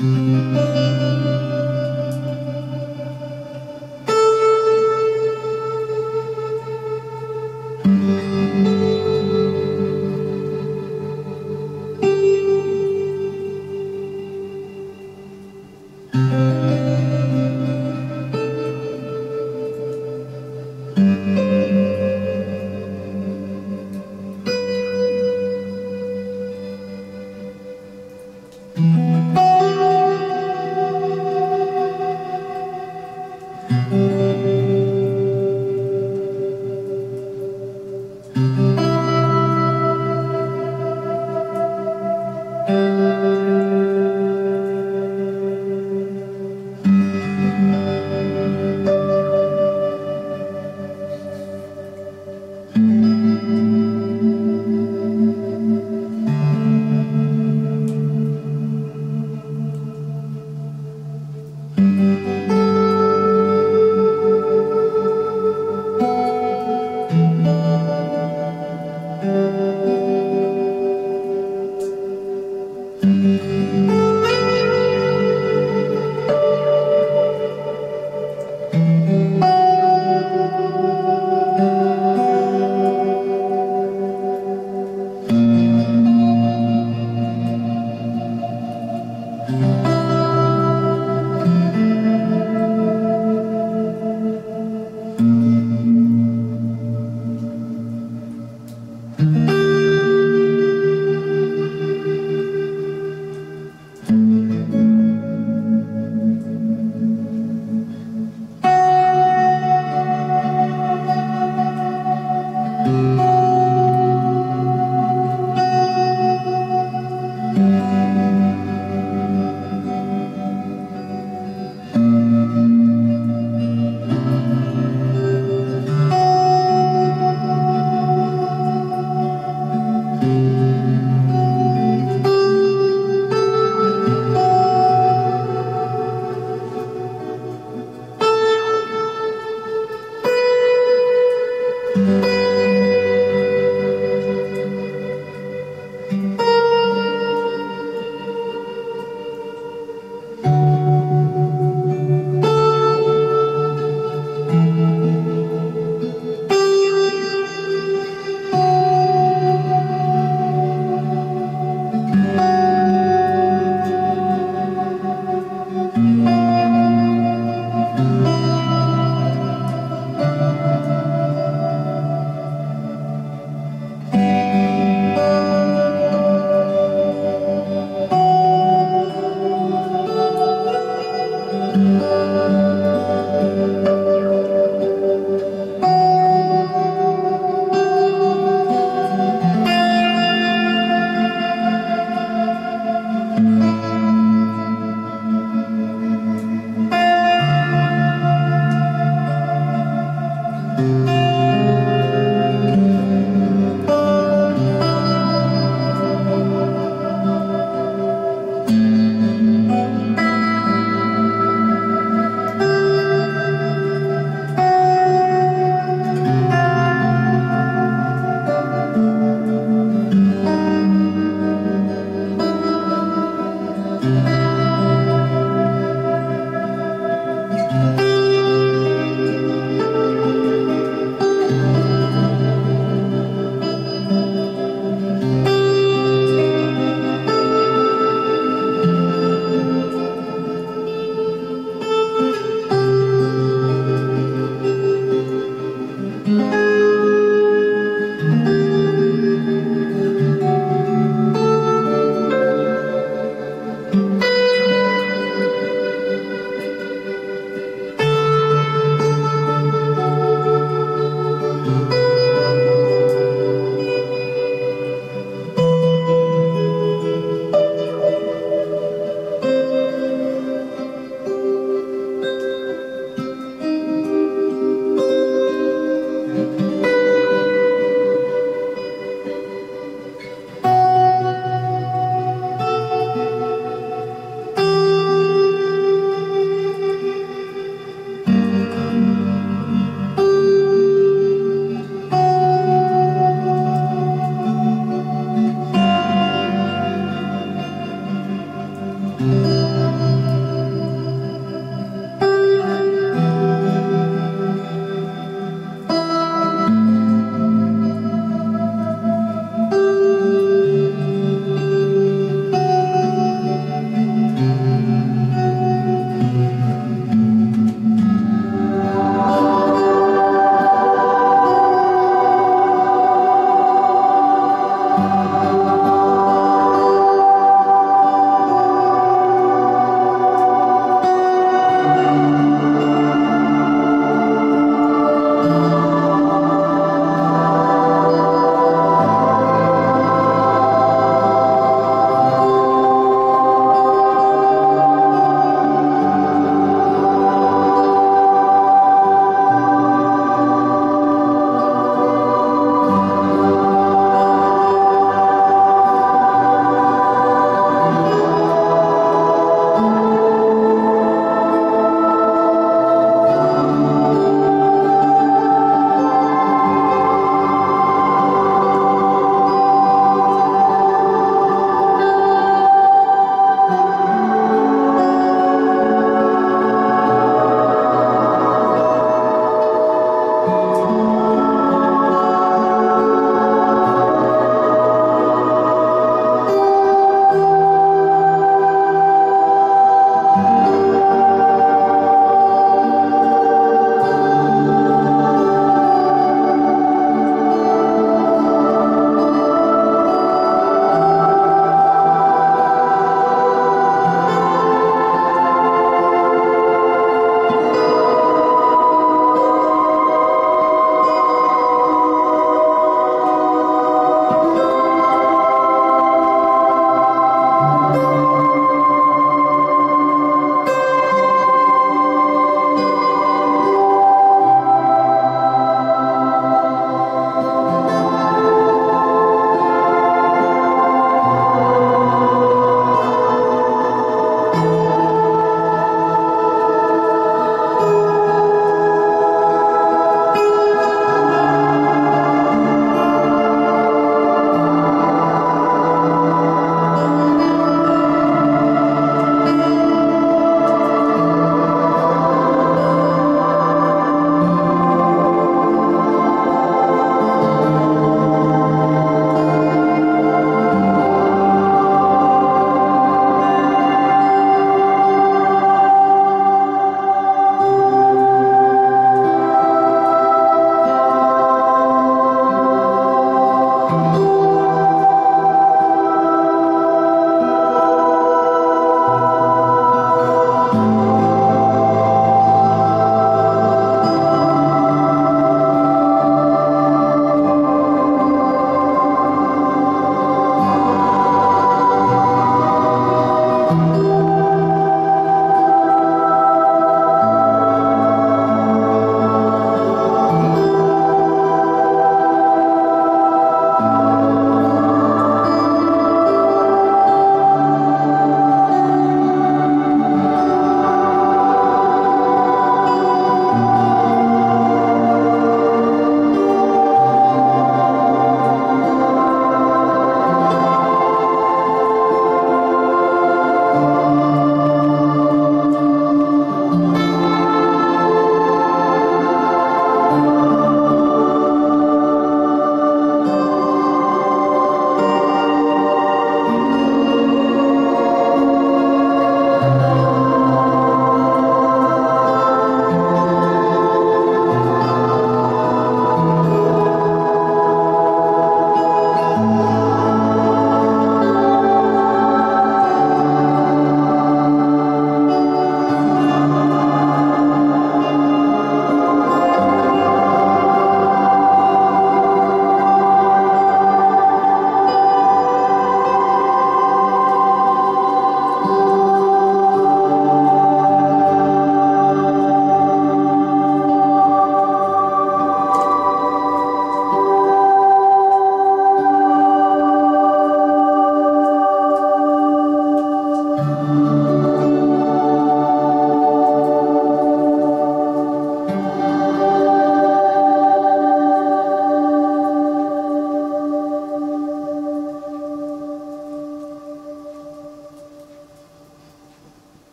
[0.00, 0.97] Música